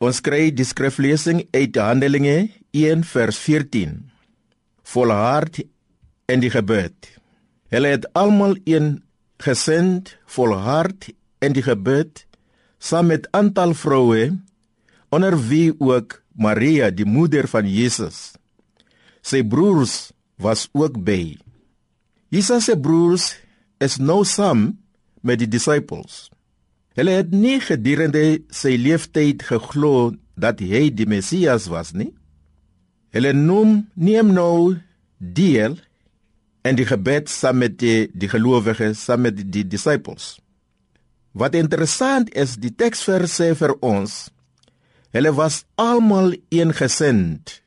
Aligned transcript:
Ons 0.00 0.22
kry 0.24 0.46
die 0.48 0.64
skriflesing 0.64 1.42
uit 1.52 1.76
Handelinge 1.76 2.48
1 2.72 3.02
vers 3.04 3.36
14. 3.36 3.98
Volhard 4.88 5.58
in 6.24 6.40
die 6.40 6.48
gebed. 6.48 6.96
Hulle 7.68 7.90
het 7.92 8.06
almal 8.16 8.56
een 8.64 9.02
gesind, 9.44 10.14
volhard 10.24 11.10
in 11.44 11.52
die 11.52 11.66
gebed 11.66 12.24
saam 12.80 13.12
met 13.12 13.28
aantal 13.36 13.76
vroue 13.76 14.38
onder 15.12 15.36
wie 15.36 15.68
ook 15.76 16.22
Maria 16.32 16.88
die 16.88 17.04
moeder 17.04 17.44
van 17.52 17.68
Jesus. 17.68 18.32
Sy 19.20 19.44
broers 19.44 20.14
was 20.40 20.70
ook 20.72 20.96
by. 21.04 21.36
Jesus 22.32 22.70
se 22.72 22.80
broers 22.80 23.34
is 23.84 24.00
nou 24.00 24.22
saam 24.24 24.70
met 25.20 25.44
die 25.44 25.50
disippels. 25.58 26.30
Hulle 26.98 27.20
het 27.20 27.30
nie 27.30 27.60
gedurende 27.62 28.40
sy 28.54 28.74
lewenstyd 28.80 29.44
geglo 29.46 30.12
dat 30.40 30.62
hy 30.64 30.88
die 30.90 31.06
Messias 31.06 31.68
was 31.70 31.92
nie. 31.94 32.10
Hulle 33.14 33.30
noem 33.34 33.84
neem 33.94 34.32
nou 34.34 34.78
deel 35.18 35.76
en 36.66 36.76
die 36.76 36.86
gebed 36.88 37.30
saam 37.30 37.60
met 37.62 37.78
die, 37.80 38.08
die 38.12 38.28
gelowiges, 38.30 39.04
saam 39.06 39.26
met 39.26 39.38
die, 39.38 39.46
die 39.46 39.66
disippels. 39.66 40.38
Wat 41.32 41.54
interessant 41.54 42.32
is, 42.34 42.56
die 42.58 42.72
teksvers 42.74 43.36
sê 43.38 43.52
vir 43.54 43.76
ons, 43.86 44.28
hulle 45.14 45.30
was 45.34 45.62
almal 45.78 46.34
eengesind, 46.50 47.60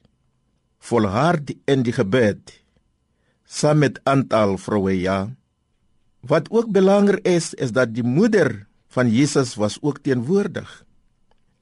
volhard 0.83 1.53
in 1.71 1.85
die 1.87 1.95
gebed, 1.95 2.51
saam 3.47 3.83
met 3.85 4.01
aantal 4.09 4.57
vroue 4.59 4.97
ja. 4.97 5.31
Wat 6.27 6.49
ook 6.51 6.71
belangrik 6.75 7.23
is, 7.27 7.53
is 7.55 7.71
dat 7.75 7.95
die 7.95 8.05
moeder 8.05 8.65
van 8.93 9.09
Jesus 9.09 9.55
was 9.57 9.79
ook 9.81 10.03
teenwoordig 10.05 10.69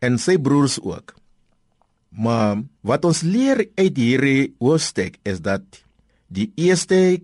en 0.04 0.18
sy 0.20 0.38
broers 0.42 0.80
ook. 0.82 1.16
Maar 2.12 2.60
wat 2.84 3.06
ons 3.08 3.22
leer 3.24 3.64
uit 3.80 3.98
hierdie 3.98 4.52
hoofstuk 4.60 5.16
is 5.24 5.40
dat 5.40 5.64
die 6.28 6.50
eerste 6.60 7.22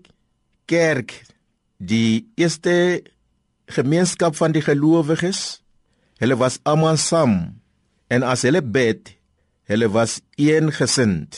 kerk, 0.70 1.12
die 1.78 2.28
eerste 2.40 3.04
gemeenskap 3.68 4.38
van 4.40 4.56
die 4.56 4.64
gelowiges, 4.64 5.60
hulle 6.24 6.38
was 6.40 6.62
almal 6.64 7.00
saam 7.02 7.58
en 8.08 8.24
as 8.24 8.46
hulle 8.48 8.64
bid, 8.64 9.12
hulle 9.68 9.92
was 9.92 10.22
eengesind. 10.40 11.36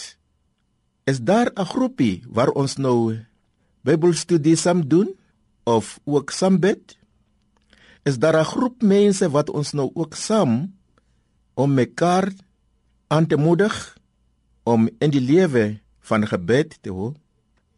Is 1.10 1.18
daar 1.26 1.50
'n 1.56 1.66
groepie 1.66 2.22
waar 2.30 2.54
ons 2.54 2.78
nou 2.78 3.18
Bybelstudie 3.82 4.56
saam 4.56 4.88
doen 4.88 5.16
of 5.64 6.00
ook 6.04 6.32
saam 6.32 6.60
bid? 6.60 6.99
Is 8.04 8.20
daar 8.20 8.40
'n 8.40 8.46
groep 8.46 8.82
mense 8.82 9.30
wat 9.30 9.50
ons 9.50 9.72
nou 9.72 9.92
ook 9.94 10.16
saam 10.16 10.76
om 11.54 11.74
mekaar 11.74 12.32
aan 13.08 13.28
te 13.28 13.36
moedig 13.36 13.98
om 14.64 14.90
in 15.00 15.10
die 15.10 15.22
lewe 15.22 15.80
van 16.00 16.28
gebed 16.28 16.78
te 16.82 16.90
hou? 16.90 17.14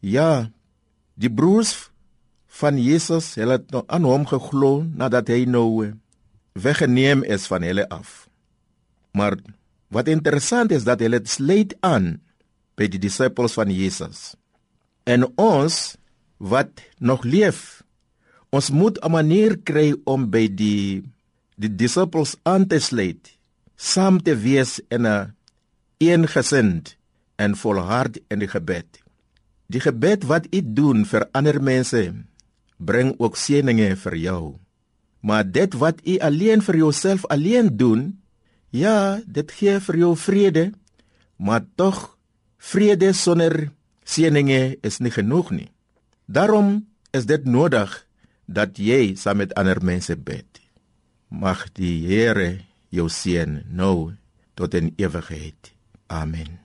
Ja, 0.00 0.50
die 1.14 1.30
broers 1.30 1.90
van 2.46 2.82
Jesus, 2.82 3.34
het 3.34 3.70
nou 3.70 3.84
aan 3.86 4.04
hom 4.04 4.26
geglo 4.26 4.82
nadat 4.84 5.28
hy 5.28 5.44
nou 5.48 5.86
eh, 5.86 5.92
weggeneem 6.52 7.22
is 7.24 7.46
van 7.46 7.62
hulle 7.62 7.88
af. 7.88 8.28
Maar 9.12 9.36
wat 9.88 10.08
interessant 10.08 10.72
is 10.72 10.84
dat 10.84 11.00
hulle 11.00 11.20
sluit 11.24 11.76
aan 11.80 12.20
by 12.76 12.88
die 12.88 13.00
disippels 13.00 13.56
van 13.56 13.72
Jesus. 13.72 14.34
En 15.04 15.26
ons 15.40 15.96
wat 16.36 16.82
nog 16.98 17.24
leef, 17.24 17.82
ons 18.52 18.70
moet 18.70 18.98
'n 19.00 19.10
manier 19.10 19.56
kry 19.64 19.94
om 20.04 20.30
by 20.30 20.46
die 20.46 21.02
die 21.56 21.72
disippels 21.76 22.36
aan 22.42 22.66
te 22.66 22.78
sluit, 22.80 23.38
saam 23.76 24.20
te 24.22 24.34
wees 24.36 24.80
in 24.88 25.06
'n 25.06 25.32
eengesind 25.98 26.96
en 27.36 27.56
volhard 27.56 28.18
in 28.28 28.38
die 28.38 28.48
gebed. 28.48 29.00
Die 29.66 29.80
gebed 29.80 30.24
wat 30.24 30.46
u 30.50 30.60
doen 30.62 31.04
vir 31.04 31.28
ander 31.32 31.62
mense 31.62 32.12
bring 32.76 33.14
ook 33.18 33.36
seëninge 33.36 33.96
vir 33.96 34.16
jou. 34.16 34.58
Maar 35.20 35.44
dit 35.52 35.74
wat 35.74 36.02
u 36.04 36.18
alleen 36.18 36.62
vir 36.62 36.76
jouself 36.76 37.26
alleen 37.26 37.76
doen, 37.76 38.20
ja, 38.70 39.20
dit 39.26 39.52
gee 39.52 39.80
vir 39.80 39.96
jou 39.96 40.16
vrede, 40.16 40.72
maar 41.36 41.64
tog 41.74 42.18
vrede 42.58 43.12
sonder 43.12 43.70
seëninge 44.04 44.76
is 44.82 44.98
nie 44.98 45.10
genoeg 45.10 45.50
nie. 45.50 45.70
Daarom 46.26 46.86
is 47.10 47.26
dit 47.26 47.44
nodig 47.44 48.06
dat 48.54 48.78
jy 48.78 49.14
saam 49.18 49.42
met 49.42 49.54
ander 49.58 49.82
mense 49.84 50.16
bid. 50.16 50.60
Mag 51.28 51.66
die 51.76 52.04
Here 52.06 52.62
jou 52.92 53.08
seën 53.08 53.62
nou 53.72 54.12
tot 54.54 54.74
in 54.78 54.92
ewigheid. 55.00 55.72
Amen. 56.12 56.61